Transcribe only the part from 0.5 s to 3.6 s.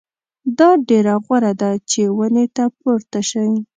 دا ډېره غوره ده چې ونې ته پورته شئ.